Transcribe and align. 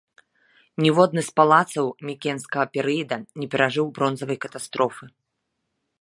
Ніводны 0.85 1.21
з 1.27 1.31
палацаў 1.39 1.85
мікенскага 2.09 2.65
перыяду 2.77 3.17
не 3.43 3.47
перажыў 3.55 3.85
бронзавай 3.99 4.37
катастрофы. 4.47 5.05